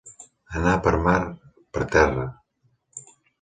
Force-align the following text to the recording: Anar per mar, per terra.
Anar 0.59 0.71
per 0.87 0.93
mar, 1.07 1.17
per 1.79 1.85
terra. 1.97 2.25